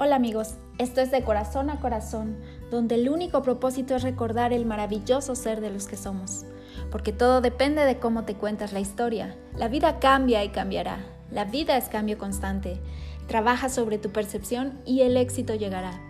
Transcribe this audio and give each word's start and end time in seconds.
Hola 0.00 0.14
amigos, 0.14 0.54
esto 0.78 1.00
es 1.00 1.10
de 1.10 1.24
corazón 1.24 1.70
a 1.70 1.80
corazón, 1.80 2.36
donde 2.70 2.94
el 2.94 3.08
único 3.08 3.42
propósito 3.42 3.96
es 3.96 4.04
recordar 4.04 4.52
el 4.52 4.64
maravilloso 4.64 5.34
ser 5.34 5.60
de 5.60 5.70
los 5.70 5.88
que 5.88 5.96
somos, 5.96 6.44
porque 6.92 7.12
todo 7.12 7.40
depende 7.40 7.84
de 7.84 7.98
cómo 7.98 8.22
te 8.24 8.34
cuentas 8.34 8.72
la 8.72 8.78
historia. 8.78 9.34
La 9.56 9.66
vida 9.66 9.98
cambia 9.98 10.44
y 10.44 10.50
cambiará, 10.50 10.98
la 11.32 11.46
vida 11.46 11.76
es 11.76 11.88
cambio 11.88 12.16
constante. 12.16 12.80
Trabaja 13.26 13.68
sobre 13.68 13.98
tu 13.98 14.10
percepción 14.10 14.80
y 14.86 15.00
el 15.00 15.16
éxito 15.16 15.56
llegará. 15.56 16.00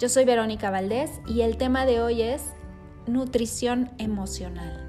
Yo 0.00 0.08
soy 0.08 0.24
Verónica 0.24 0.70
Valdés 0.72 1.20
y 1.28 1.42
el 1.42 1.58
tema 1.58 1.86
de 1.86 2.00
hoy 2.00 2.22
es 2.22 2.42
nutrición 3.06 3.92
emocional. 3.98 4.87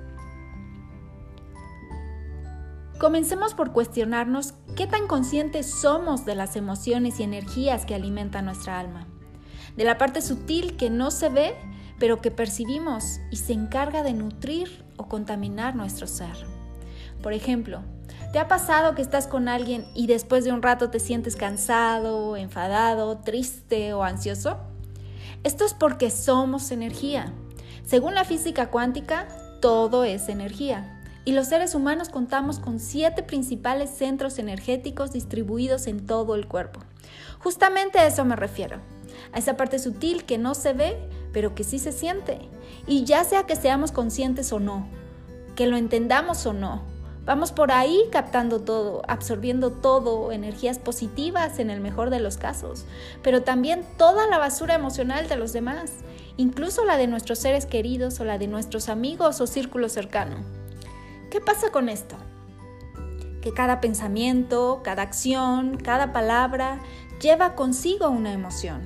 Comencemos 3.00 3.54
por 3.54 3.71
cuestionarnos 3.71 4.56
qué 4.76 4.86
tan 4.86 5.07
conscientes 5.07 5.71
somos 5.71 6.26
de 6.26 6.36
las 6.36 6.57
emociones 6.57 7.21
y 7.21 7.24
energías 7.24 7.86
que 7.86 7.96
alimentan 7.96 8.44
nuestra 8.44 8.78
alma, 8.78 9.07
de 9.78 9.86
la 9.86 9.98
parte 9.98 10.21
sutil 10.21 10.76
que 10.76 10.90
no 10.90 11.10
se 11.10 11.30
ve, 11.30 11.56
pero 11.98 12.20
que 12.20 12.30
percibimos 12.30 13.21
y 13.32 13.38
se 13.38 13.54
encarga 13.54 14.04
de 14.04 14.12
nutrir 14.12 14.84
o 14.98 15.07
contaminar 15.07 15.78
nuestro 15.78 16.07
ser. 16.07 16.36
Por 17.24 17.32
ejemplo, 17.32 17.84
¿te 18.34 18.40
ha 18.40 18.50
pasado 18.50 18.96
que 18.96 19.02
estás 19.02 19.28
con 19.28 19.48
alguien 19.48 19.86
y 19.96 20.07
después 20.07 20.43
de 20.43 20.52
un 20.52 20.62
rato 20.62 20.90
te 20.90 21.00
sientes 21.00 21.38
cansado, 21.38 22.36
enfadado, 22.36 23.20
triste 23.20 23.93
o 23.93 24.04
ansioso? 24.04 24.57
Esto 25.46 25.64
es 25.64 25.74
porque 25.74 26.12
somos 26.12 26.70
energía. 26.71 27.32
Según 27.86 28.14
la 28.14 28.26
física 28.26 28.70
cuántica, 28.70 29.29
todo 29.62 30.04
es 30.04 30.28
energía 30.28 30.99
y 31.25 31.33
los 31.33 31.47
seres 31.47 31.75
humanos 31.75 32.09
contamos 32.09 32.59
con 32.59 32.80
siete 32.80 33.23
principales 33.23 33.89
centros 33.89 34.39
energéticos 34.39 35.11
distribuidos 35.11 35.88
en 35.88 36.06
todo 36.06 36.36
el 36.36 36.48
cuerpo. 36.48 36.80
Justamente 37.39 38.00
a 38.00 38.08
eso 38.08 38.26
me 38.26 38.36
refiero, 38.36 38.78
a 39.34 39.39
esa 39.39 39.58
parte 39.58 39.80
sutil 39.80 40.26
que 40.26 40.38
no 40.38 40.56
se 40.56 40.73
ve, 40.73 40.98
pero 41.31 41.56
que 41.56 41.64
sí 41.64 41.80
se 41.80 41.92
siente. 41.92 42.39
Y 42.88 43.03
ya 43.03 43.23
sea 43.23 43.44
que 43.44 43.56
seamos 43.56 43.92
conscientes 43.92 44.52
o 44.53 44.59
no, 44.59 44.88
que 45.56 45.67
lo 45.67 45.78
entendamos 45.78 46.45
o 46.45 46.53
no, 46.53 46.84
vamos 47.26 47.52
por 47.52 47.72
ahí 47.72 48.06
captando 48.11 48.61
todo, 48.61 49.04
absorbiendo 49.08 49.72
todo, 49.72 50.31
energías 50.31 50.80
positivas 50.80 51.59
en 51.59 51.70
el 51.70 51.80
mejor 51.80 52.09
de 52.09 52.20
los 52.20 52.38
casos, 52.38 52.86
pero 53.22 53.44
también 53.44 53.86
toda 53.98 54.26
la 54.28 54.39
basura 54.39 54.73
emocional 54.73 55.28
de 55.28 55.36
los 55.36 55.54
demás, 55.54 55.92
incluso 56.38 56.86
la 56.86 56.98
de 56.98 57.08
nuestros 57.08 57.39
seres 57.39 57.66
queridos 57.66 58.20
o 58.20 58.26
la 58.26 58.38
de 58.38 58.48
nuestros 58.48 58.89
amigos 58.89 59.42
o 59.42 59.48
círculo 59.48 59.89
cercano. 59.89 60.59
¿Qué 61.30 61.40
pasa 61.40 61.72
con 61.72 61.90
esto? 61.90 62.16
Que 63.42 63.54
cada 63.54 63.82
pensamiento, 63.82 64.82
cada 64.84 65.04
acción, 65.04 65.78
cada 65.78 66.12
palabra 66.12 66.80
lleva 67.22 67.54
consigo 67.54 68.10
una 68.10 68.34
emoción 68.34 68.82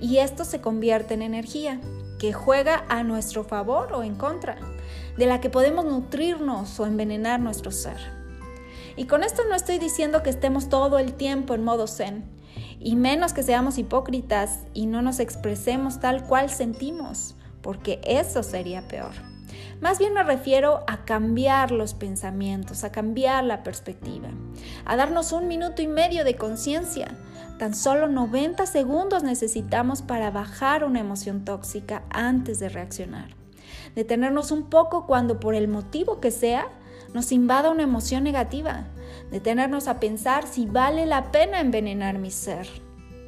y 0.00 0.18
esto 0.18 0.46
se 0.46 0.62
convierte 0.62 1.12
en 1.12 1.20
energía 1.20 1.80
que 2.18 2.32
juega 2.32 2.86
a 2.88 3.02
nuestro 3.02 3.44
favor 3.44 3.92
o 3.92 4.02
en 4.02 4.14
contra, 4.14 4.56
de 5.18 5.26
la 5.26 5.42
que 5.42 5.50
podemos 5.50 5.84
nutrirnos 5.84 6.80
o 6.80 6.86
envenenar 6.86 7.38
nuestro 7.40 7.70
ser. 7.70 7.98
Y 8.96 9.04
con 9.04 9.22
esto 9.22 9.42
no 9.46 9.54
estoy 9.54 9.78
diciendo 9.78 10.22
que 10.22 10.30
estemos 10.30 10.70
todo 10.70 10.98
el 10.98 11.12
tiempo 11.12 11.52
en 11.52 11.64
modo 11.64 11.86
zen, 11.86 12.24
y 12.80 12.96
menos 12.96 13.34
que 13.34 13.42
seamos 13.42 13.76
hipócritas 13.76 14.60
y 14.72 14.86
no 14.86 15.02
nos 15.02 15.20
expresemos 15.20 16.00
tal 16.00 16.24
cual 16.24 16.48
sentimos, 16.48 17.34
porque 17.60 18.00
eso 18.04 18.42
sería 18.42 18.88
peor. 18.88 19.33
Más 19.80 19.98
bien 19.98 20.14
me 20.14 20.22
refiero 20.22 20.84
a 20.86 21.04
cambiar 21.04 21.70
los 21.70 21.94
pensamientos, 21.94 22.84
a 22.84 22.92
cambiar 22.92 23.44
la 23.44 23.62
perspectiva, 23.62 24.28
a 24.84 24.96
darnos 24.96 25.32
un 25.32 25.48
minuto 25.48 25.82
y 25.82 25.86
medio 25.86 26.24
de 26.24 26.36
conciencia. 26.36 27.16
Tan 27.58 27.74
solo 27.74 28.08
90 28.08 28.66
segundos 28.66 29.22
necesitamos 29.22 30.02
para 30.02 30.30
bajar 30.30 30.84
una 30.84 31.00
emoción 31.00 31.44
tóxica 31.44 32.02
antes 32.10 32.58
de 32.58 32.68
reaccionar. 32.68 33.36
Detenernos 33.94 34.50
un 34.50 34.70
poco 34.70 35.06
cuando 35.06 35.40
por 35.40 35.54
el 35.54 35.68
motivo 35.68 36.20
que 36.20 36.30
sea 36.30 36.68
nos 37.12 37.30
invada 37.30 37.70
una 37.70 37.84
emoción 37.84 38.24
negativa. 38.24 38.86
Detenernos 39.30 39.86
a 39.88 40.00
pensar 40.00 40.46
si 40.46 40.66
vale 40.66 41.06
la 41.06 41.30
pena 41.30 41.60
envenenar 41.60 42.18
mi 42.18 42.30
ser, 42.30 42.66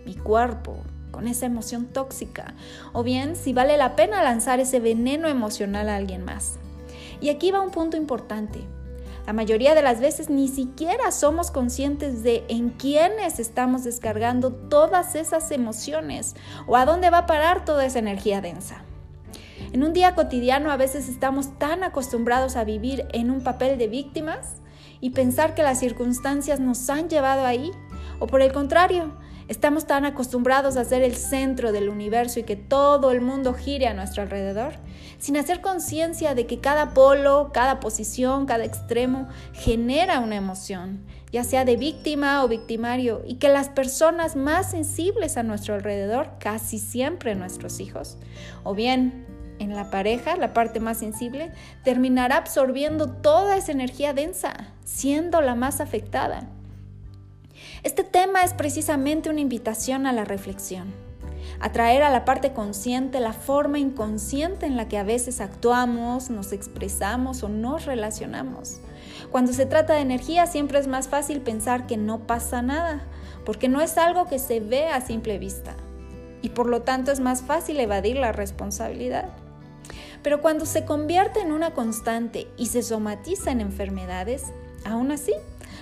mi 0.04 0.14
cuerpo, 0.14 0.82
con 1.16 1.28
esa 1.28 1.46
emoción 1.46 1.86
tóxica, 1.86 2.52
o 2.92 3.02
bien 3.02 3.36
si 3.36 3.54
vale 3.54 3.78
la 3.78 3.96
pena 3.96 4.22
lanzar 4.22 4.60
ese 4.60 4.80
veneno 4.80 5.28
emocional 5.28 5.88
a 5.88 5.96
alguien 5.96 6.26
más. 6.26 6.58
Y 7.22 7.30
aquí 7.30 7.50
va 7.50 7.62
un 7.62 7.70
punto 7.70 7.96
importante. 7.96 8.60
La 9.26 9.32
mayoría 9.32 9.74
de 9.74 9.80
las 9.80 9.98
veces 9.98 10.28
ni 10.28 10.46
siquiera 10.46 11.10
somos 11.12 11.50
conscientes 11.50 12.22
de 12.22 12.44
en 12.48 12.68
quiénes 12.68 13.38
estamos 13.38 13.82
descargando 13.82 14.52
todas 14.52 15.14
esas 15.14 15.50
emociones 15.52 16.36
o 16.66 16.76
a 16.76 16.84
dónde 16.84 17.08
va 17.08 17.20
a 17.20 17.26
parar 17.26 17.64
toda 17.64 17.86
esa 17.86 18.00
energía 18.00 18.42
densa. 18.42 18.84
En 19.72 19.84
un 19.84 19.94
día 19.94 20.14
cotidiano 20.14 20.70
a 20.70 20.76
veces 20.76 21.08
estamos 21.08 21.58
tan 21.58 21.82
acostumbrados 21.82 22.56
a 22.56 22.64
vivir 22.64 23.06
en 23.14 23.30
un 23.30 23.42
papel 23.42 23.78
de 23.78 23.88
víctimas 23.88 24.56
y 25.00 25.10
pensar 25.10 25.54
que 25.54 25.62
las 25.62 25.80
circunstancias 25.80 26.60
nos 26.60 26.90
han 26.90 27.08
llevado 27.08 27.46
ahí, 27.46 27.70
o 28.18 28.26
por 28.26 28.42
el 28.42 28.52
contrario, 28.52 29.16
Estamos 29.48 29.86
tan 29.86 30.04
acostumbrados 30.04 30.76
a 30.76 30.84
ser 30.84 31.02
el 31.02 31.14
centro 31.14 31.70
del 31.70 31.88
universo 31.88 32.40
y 32.40 32.42
que 32.42 32.56
todo 32.56 33.12
el 33.12 33.20
mundo 33.20 33.54
gire 33.54 33.86
a 33.86 33.94
nuestro 33.94 34.24
alrededor, 34.24 34.74
sin 35.18 35.36
hacer 35.36 35.60
conciencia 35.60 36.34
de 36.34 36.46
que 36.46 36.58
cada 36.58 36.94
polo, 36.94 37.50
cada 37.54 37.78
posición, 37.78 38.46
cada 38.46 38.64
extremo 38.64 39.28
genera 39.52 40.18
una 40.18 40.34
emoción, 40.34 41.04
ya 41.30 41.44
sea 41.44 41.64
de 41.64 41.76
víctima 41.76 42.42
o 42.42 42.48
victimario, 42.48 43.22
y 43.24 43.36
que 43.36 43.48
las 43.48 43.68
personas 43.68 44.34
más 44.34 44.72
sensibles 44.72 45.36
a 45.36 45.44
nuestro 45.44 45.74
alrededor, 45.74 46.30
casi 46.40 46.80
siempre 46.80 47.36
nuestros 47.36 47.78
hijos, 47.78 48.18
o 48.64 48.74
bien 48.74 49.26
en 49.60 49.76
la 49.76 49.90
pareja, 49.90 50.36
la 50.36 50.54
parte 50.54 50.80
más 50.80 50.98
sensible, 50.98 51.52
terminará 51.84 52.38
absorbiendo 52.38 53.12
toda 53.12 53.56
esa 53.56 53.70
energía 53.70 54.12
densa, 54.12 54.72
siendo 54.84 55.40
la 55.40 55.54
más 55.54 55.80
afectada. 55.80 56.48
Este 57.82 58.04
tema 58.04 58.42
es 58.42 58.54
precisamente 58.54 59.30
una 59.30 59.40
invitación 59.40 60.06
a 60.06 60.12
la 60.12 60.24
reflexión, 60.24 60.92
a 61.60 61.72
traer 61.72 62.02
a 62.02 62.10
la 62.10 62.24
parte 62.24 62.52
consciente 62.52 63.20
la 63.20 63.32
forma 63.32 63.78
inconsciente 63.78 64.66
en 64.66 64.76
la 64.76 64.88
que 64.88 64.98
a 64.98 65.04
veces 65.04 65.40
actuamos, 65.40 66.30
nos 66.30 66.52
expresamos 66.52 67.42
o 67.42 67.48
nos 67.48 67.86
relacionamos. 67.86 68.80
Cuando 69.30 69.52
se 69.52 69.66
trata 69.66 69.94
de 69.94 70.00
energía 70.00 70.46
siempre 70.46 70.78
es 70.78 70.86
más 70.86 71.08
fácil 71.08 71.40
pensar 71.40 71.86
que 71.86 71.96
no 71.96 72.26
pasa 72.26 72.62
nada, 72.62 73.04
porque 73.44 73.68
no 73.68 73.80
es 73.80 73.98
algo 73.98 74.26
que 74.26 74.38
se 74.38 74.60
ve 74.60 74.88
a 74.88 75.00
simple 75.00 75.38
vista 75.38 75.74
y 76.42 76.50
por 76.50 76.68
lo 76.68 76.82
tanto 76.82 77.10
es 77.10 77.20
más 77.20 77.42
fácil 77.42 77.80
evadir 77.80 78.16
la 78.16 78.32
responsabilidad. 78.32 79.28
Pero 80.22 80.40
cuando 80.40 80.66
se 80.66 80.84
convierte 80.84 81.40
en 81.40 81.52
una 81.52 81.72
constante 81.72 82.48
y 82.56 82.66
se 82.66 82.82
somatiza 82.82 83.50
en 83.50 83.60
enfermedades, 83.60 84.44
aún 84.84 85.12
así 85.12 85.32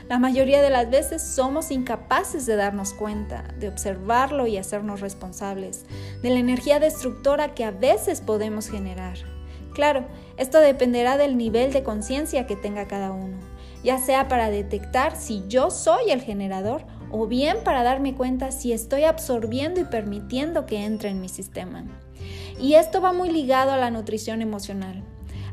la 0.08 0.18
mayoría 0.18 0.60
de 0.60 0.70
las 0.70 0.90
veces 0.90 1.22
somos 1.22 1.70
incapaces 1.70 2.44
de 2.44 2.56
darnos 2.56 2.92
cuenta, 2.92 3.44
de 3.58 3.68
observarlo 3.68 4.46
y 4.46 4.58
hacernos 4.58 5.00
responsables 5.00 5.86
de 6.22 6.30
la 6.30 6.38
energía 6.38 6.78
destructora 6.78 7.54
que 7.54 7.64
a 7.64 7.70
veces 7.70 8.20
podemos 8.20 8.68
generar. 8.68 9.16
Claro, 9.72 10.04
esto 10.36 10.58
dependerá 10.58 11.16
del 11.16 11.36
nivel 11.36 11.72
de 11.72 11.82
conciencia 11.82 12.46
que 12.46 12.54
tenga 12.54 12.86
cada 12.86 13.12
uno, 13.12 13.38
ya 13.82 13.98
sea 13.98 14.28
para 14.28 14.50
detectar 14.50 15.16
si 15.16 15.42
yo 15.48 15.70
soy 15.70 16.10
el 16.10 16.20
generador 16.20 16.84
o 17.10 17.26
bien 17.26 17.58
para 17.64 17.82
darme 17.82 18.14
cuenta 18.14 18.52
si 18.52 18.72
estoy 18.72 19.04
absorbiendo 19.04 19.80
y 19.80 19.84
permitiendo 19.84 20.66
que 20.66 20.84
entre 20.84 21.08
en 21.08 21.20
mi 21.20 21.28
sistema. 21.28 21.84
Y 22.60 22.74
esto 22.74 23.00
va 23.00 23.12
muy 23.12 23.30
ligado 23.30 23.72
a 23.72 23.76
la 23.76 23.90
nutrición 23.90 24.42
emocional 24.42 25.02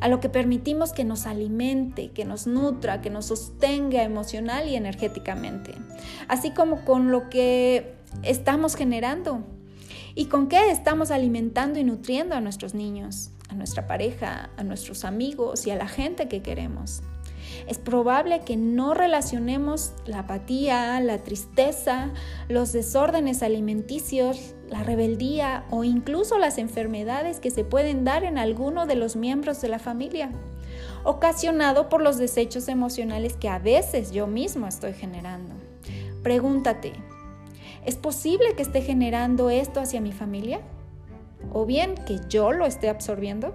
a 0.01 0.07
lo 0.07 0.19
que 0.19 0.29
permitimos 0.29 0.91
que 0.91 1.06
nos 1.06 1.28
alimente, 1.28 2.09
que 2.09 2.25
nos 2.25 2.47
nutra, 2.47 3.01
que 3.01 3.09
nos 3.09 3.28
sostenga 3.28 4.03
emocional 4.03 4.68
y 4.68 4.75
energéticamente, 4.75 5.74
así 6.27 6.51
como 6.51 6.83
con 6.83 7.12
lo 7.12 7.30
que 7.30 7.94
estamos 8.24 8.75
generando 8.75 9.44
y 10.15 10.25
con 10.25 10.48
qué 10.48 10.71
estamos 10.71 11.12
alimentando 11.12 11.80
y 11.80 11.83
nutriendo 11.83 12.36
a 12.36 12.42
nuestros 12.42 12.74
niños, 12.74 13.30
a 13.48 13.53
nuestra 13.53 13.88
pareja, 13.88 14.50
a 14.57 14.63
nuestros 14.63 15.06
amigos 15.06 15.68
y 15.68 15.71
a 15.71 15.75
la 15.75 15.88
gente 15.88 16.27
que 16.27 16.42
queremos. 16.42 17.04
Es 17.68 17.77
probable 17.77 18.42
que 18.42 18.57
no 18.57 18.94
relacionemos 18.94 19.94
la 20.06 20.19
apatía, 20.19 21.00
la 21.00 21.19
tristeza, 21.19 22.12
los 22.50 22.74
desórdenes 22.74 23.44
alimenticios, 23.44 24.56
la 24.71 24.83
rebeldía 24.83 25.65
o 25.69 25.83
incluso 25.83 26.39
las 26.39 26.57
enfermedades 26.57 27.39
que 27.39 27.51
se 27.51 27.65
pueden 27.65 28.06
dar 28.06 28.23
en 28.23 28.38
alguno 28.38 28.88
de 28.88 28.95
los 28.95 29.15
miembros 29.15 29.62
de 29.62 29.68
la 29.68 29.79
familia, 29.79 30.31
ocasionado 31.03 31.89
por 31.89 32.01
los 32.01 32.18
desechos 32.18 32.69
emocionales 32.69 33.35
que 33.35 33.50
a 33.50 33.59
veces 33.59 34.12
yo 34.12 34.27
mismo 34.27 34.68
estoy 34.68 34.94
generando. 34.94 35.53
Pregúntate, 36.23 36.94
¿es 37.85 37.97
posible 37.97 38.56
que 38.56 38.63
esté 38.63 38.81
generando 38.81 39.50
esto 39.50 39.81
hacia 39.81 40.00
mi 40.00 40.13
familia? 40.13 40.62
¿O 41.51 41.65
bien 41.65 41.95
que 42.07 42.19
yo 42.29 42.53
lo 42.53 42.65
esté 42.65 42.88
absorbiendo? 42.88 43.53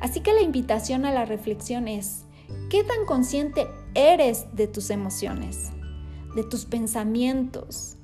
Así 0.00 0.20
que 0.20 0.32
la 0.32 0.40
invitación 0.40 1.04
a 1.04 1.12
la 1.12 1.26
reflexión 1.26 1.86
es, 1.86 2.24
¿Qué 2.70 2.82
tan 2.82 3.04
consciente 3.06 3.66
eres 3.94 4.46
de 4.54 4.66
tus 4.66 4.90
emociones, 4.90 5.70
de 6.34 6.44
tus 6.44 6.64
pensamientos, 6.64 7.96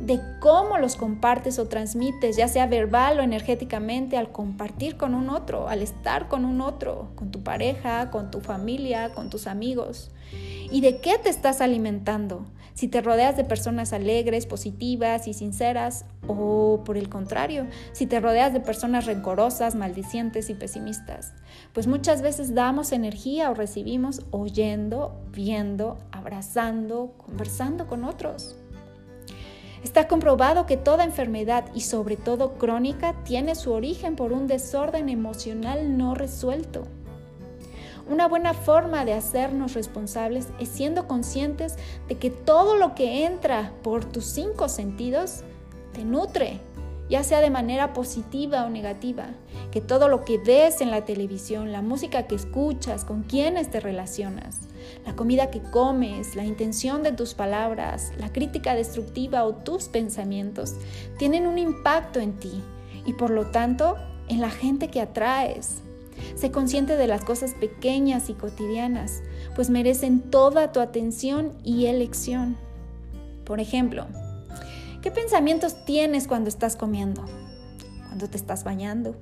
de 0.00 0.20
cómo 0.40 0.78
los 0.78 0.96
compartes 0.96 1.58
o 1.58 1.66
transmites, 1.66 2.36
ya 2.36 2.48
sea 2.48 2.66
verbal 2.66 3.18
o 3.18 3.22
energéticamente, 3.22 4.16
al 4.16 4.30
compartir 4.30 4.96
con 4.96 5.14
un 5.14 5.28
otro, 5.28 5.68
al 5.68 5.82
estar 5.82 6.28
con 6.28 6.44
un 6.44 6.60
otro, 6.60 7.10
con 7.16 7.30
tu 7.30 7.42
pareja, 7.42 8.10
con 8.10 8.30
tu 8.30 8.40
familia, 8.40 9.10
con 9.14 9.28
tus 9.30 9.46
amigos. 9.46 10.10
¿Y 10.70 10.80
de 10.82 11.00
qué 11.00 11.18
te 11.18 11.30
estás 11.30 11.60
alimentando? 11.60 12.46
Si 12.74 12.86
te 12.86 13.00
rodeas 13.00 13.36
de 13.36 13.42
personas 13.42 13.92
alegres, 13.92 14.46
positivas 14.46 15.26
y 15.26 15.34
sinceras, 15.34 16.04
o 16.28 16.82
por 16.84 16.96
el 16.96 17.08
contrario, 17.08 17.66
si 17.90 18.06
te 18.06 18.20
rodeas 18.20 18.52
de 18.52 18.60
personas 18.60 19.04
rencorosas, 19.06 19.74
maldicientes 19.74 20.48
y 20.48 20.54
pesimistas. 20.54 21.32
Pues 21.72 21.88
muchas 21.88 22.22
veces 22.22 22.54
damos 22.54 22.92
energía 22.92 23.50
o 23.50 23.54
recibimos 23.54 24.22
oyendo, 24.30 25.20
viendo, 25.32 25.98
abrazando, 26.12 27.14
conversando 27.16 27.88
con 27.88 28.04
otros. 28.04 28.54
Está 29.84 30.08
comprobado 30.08 30.66
que 30.66 30.76
toda 30.76 31.04
enfermedad 31.04 31.66
y 31.74 31.82
sobre 31.82 32.16
todo 32.16 32.54
crónica 32.54 33.14
tiene 33.24 33.54
su 33.54 33.72
origen 33.72 34.16
por 34.16 34.32
un 34.32 34.46
desorden 34.46 35.08
emocional 35.08 35.96
no 35.96 36.14
resuelto. 36.14 36.84
Una 38.10 38.26
buena 38.26 38.54
forma 38.54 39.04
de 39.04 39.12
hacernos 39.12 39.74
responsables 39.74 40.48
es 40.58 40.68
siendo 40.68 41.06
conscientes 41.06 41.76
de 42.08 42.16
que 42.16 42.30
todo 42.30 42.76
lo 42.76 42.94
que 42.94 43.26
entra 43.26 43.72
por 43.82 44.04
tus 44.04 44.24
cinco 44.24 44.68
sentidos 44.68 45.42
te 45.92 46.04
nutre, 46.04 46.58
ya 47.08 47.22
sea 47.24 47.40
de 47.40 47.50
manera 47.50 47.92
positiva 47.92 48.64
o 48.64 48.70
negativa, 48.70 49.30
que 49.70 49.80
todo 49.80 50.08
lo 50.08 50.24
que 50.24 50.38
ves 50.38 50.80
en 50.80 50.90
la 50.90 51.04
televisión, 51.04 51.72
la 51.72 51.82
música 51.82 52.26
que 52.26 52.34
escuchas, 52.34 53.04
con 53.04 53.22
quienes 53.22 53.70
te 53.70 53.80
relacionas, 53.80 54.60
la 55.06 55.14
comida 55.14 55.50
que 55.50 55.60
comes, 55.60 56.36
la 56.36 56.44
intención 56.44 57.02
de 57.02 57.12
tus 57.12 57.34
palabras, 57.34 58.12
la 58.18 58.32
crítica 58.32 58.74
destructiva 58.74 59.44
o 59.44 59.54
tus 59.54 59.84
pensamientos, 59.88 60.74
tienen 61.18 61.46
un 61.46 61.58
impacto 61.58 62.20
en 62.20 62.38
ti 62.38 62.62
y 63.06 63.14
por 63.14 63.30
lo 63.30 63.46
tanto 63.46 63.96
en 64.28 64.40
la 64.40 64.50
gente 64.50 64.88
que 64.88 65.00
atraes. 65.00 65.82
Sé 66.34 66.50
consciente 66.50 66.96
de 66.96 67.06
las 67.06 67.24
cosas 67.24 67.54
pequeñas 67.54 68.28
y 68.28 68.34
cotidianas, 68.34 69.22
pues 69.54 69.70
merecen 69.70 70.20
toda 70.20 70.72
tu 70.72 70.80
atención 70.80 71.52
y 71.64 71.86
elección. 71.86 72.56
Por 73.44 73.60
ejemplo, 73.60 74.06
¿qué 75.02 75.10
pensamientos 75.10 75.84
tienes 75.84 76.26
cuando 76.26 76.48
estás 76.48 76.76
comiendo? 76.76 77.24
¿Cuando 78.06 78.28
te 78.28 78.36
estás 78.36 78.64
bañando? 78.64 79.16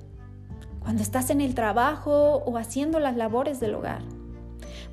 ¿Cuando 0.79 1.03
estás 1.03 1.29
en 1.29 1.41
el 1.41 1.53
trabajo 1.53 2.43
o 2.45 2.57
haciendo 2.57 2.99
las 2.99 3.17
labores 3.17 3.59
del 3.59 3.75
hogar? 3.75 4.01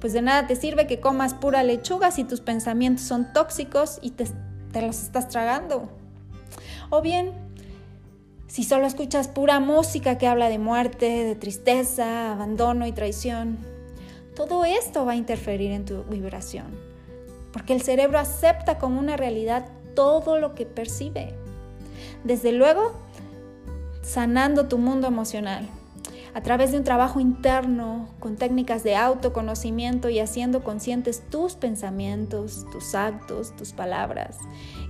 Pues 0.00 0.12
de 0.12 0.22
nada 0.22 0.46
te 0.46 0.56
sirve 0.56 0.86
que 0.86 1.00
comas 1.00 1.34
pura 1.34 1.62
lechuga 1.62 2.10
si 2.10 2.24
tus 2.24 2.40
pensamientos 2.40 3.04
son 3.04 3.32
tóxicos 3.32 3.98
y 4.02 4.10
te, 4.10 4.26
los 4.80 5.02
estás 5.02 5.28
tragando. 5.28 5.88
O 6.90 7.00
bien, 7.00 7.32
si 8.46 8.64
solo 8.64 8.86
escuchas 8.86 9.28
pura 9.28 9.60
música 9.60 10.18
que 10.18 10.26
habla 10.26 10.48
de 10.48 10.58
muerte, 10.58 11.24
de 11.24 11.34
tristeza, 11.34 12.32
abandono 12.32 12.86
y 12.86 12.92
traición, 12.92 13.58
todo 14.34 14.64
esto 14.64 15.06
va 15.06 15.12
a 15.12 15.16
interferir 15.16 15.70
en 15.70 15.84
tu 15.84 16.02
vibración, 16.04 16.66
porque 17.52 17.72
el 17.72 17.82
cerebro 17.82 18.18
acepta 18.18 18.78
como 18.78 18.98
una 18.98 19.16
realidad 19.16 19.66
todo 19.94 20.38
lo 20.38 20.54
que 20.54 20.66
percibe. 20.66 21.34
Desde 22.24 22.52
luego, 22.52 22.92
sanando 24.02 24.66
tu 24.66 24.78
mundo 24.78 25.06
emocional 25.06 25.68
a 26.34 26.42
través 26.42 26.72
de 26.72 26.78
un 26.78 26.84
trabajo 26.84 27.20
interno, 27.20 28.08
con 28.18 28.36
técnicas 28.36 28.82
de 28.82 28.96
autoconocimiento 28.96 30.08
y 30.08 30.18
haciendo 30.18 30.64
conscientes 30.64 31.22
tus 31.30 31.54
pensamientos, 31.54 32.66
tus 32.72 32.94
actos, 32.96 33.54
tus 33.54 33.72
palabras 33.72 34.38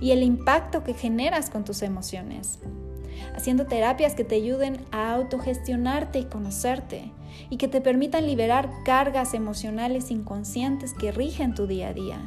y 0.01 0.11
el 0.11 0.23
impacto 0.23 0.83
que 0.83 0.95
generas 0.95 1.51
con 1.51 1.63
tus 1.63 1.83
emociones 1.83 2.59
haciendo 3.35 3.65
terapias 3.65 4.15
que 4.15 4.23
te 4.23 4.35
ayuden 4.35 4.85
a 4.91 5.13
autogestionarte 5.13 6.19
y 6.19 6.25
conocerte 6.25 7.11
y 7.49 7.57
que 7.57 7.67
te 7.67 7.81
permitan 7.81 8.25
liberar 8.25 8.69
cargas 8.85 9.33
emocionales 9.33 10.09
inconscientes 10.11 10.93
que 10.93 11.11
rigen 11.11 11.53
tu 11.53 11.67
día 11.67 11.89
a 11.89 11.93
día. 11.93 12.19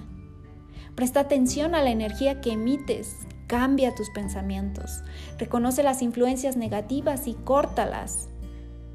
Presta 0.98 1.20
atención 1.20 1.76
a 1.76 1.80
la 1.80 1.90
energía 1.90 2.40
que 2.40 2.50
emites, 2.50 3.18
cambia 3.46 3.94
tus 3.94 4.10
pensamientos, 4.10 5.04
reconoce 5.38 5.84
las 5.84 6.02
influencias 6.02 6.56
negativas 6.56 7.28
y 7.28 7.34
córtalas. 7.34 8.28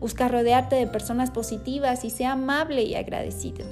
Busca 0.02 0.28
rodearte 0.28 0.76
de 0.76 0.86
personas 0.86 1.32
positivas 1.32 2.04
y 2.04 2.10
sea 2.10 2.34
amable 2.34 2.84
y 2.84 2.96
agradecido. 2.96 3.66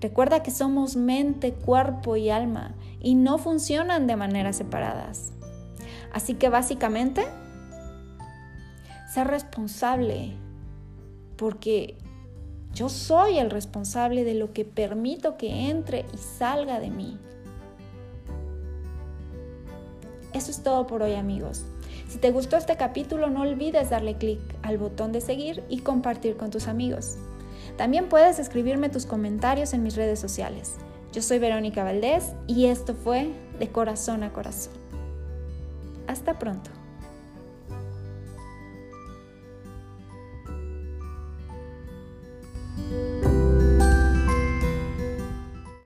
Recuerda 0.00 0.44
que 0.44 0.52
somos 0.52 0.94
mente, 0.94 1.52
cuerpo 1.52 2.14
y 2.14 2.30
alma 2.30 2.76
y 3.00 3.16
no 3.16 3.38
funcionan 3.38 4.06
de 4.06 4.14
maneras 4.14 4.54
separadas. 4.54 5.32
Así 6.12 6.34
que 6.34 6.48
básicamente, 6.48 7.26
ser 9.12 9.26
responsable, 9.26 10.36
porque 11.36 11.98
yo 12.76 12.90
soy 12.90 13.38
el 13.38 13.50
responsable 13.50 14.22
de 14.22 14.34
lo 14.34 14.52
que 14.52 14.66
permito 14.66 15.38
que 15.38 15.70
entre 15.70 16.04
y 16.12 16.18
salga 16.18 16.78
de 16.78 16.90
mí. 16.90 17.18
Eso 20.34 20.50
es 20.50 20.62
todo 20.62 20.86
por 20.86 21.02
hoy 21.02 21.14
amigos. 21.14 21.64
Si 22.06 22.18
te 22.18 22.30
gustó 22.30 22.58
este 22.58 22.76
capítulo 22.76 23.30
no 23.30 23.40
olvides 23.40 23.88
darle 23.88 24.18
clic 24.18 24.40
al 24.62 24.76
botón 24.76 25.10
de 25.10 25.22
seguir 25.22 25.64
y 25.70 25.78
compartir 25.78 26.36
con 26.36 26.50
tus 26.50 26.68
amigos. 26.68 27.16
También 27.78 28.10
puedes 28.10 28.38
escribirme 28.38 28.90
tus 28.90 29.06
comentarios 29.06 29.72
en 29.72 29.82
mis 29.82 29.96
redes 29.96 30.20
sociales. 30.20 30.74
Yo 31.14 31.22
soy 31.22 31.38
Verónica 31.38 31.82
Valdés 31.82 32.34
y 32.46 32.66
esto 32.66 32.94
fue 32.94 33.32
De 33.58 33.68
Corazón 33.68 34.22
a 34.22 34.34
Corazón. 34.34 34.74
Hasta 36.06 36.38
pronto. 36.38 36.70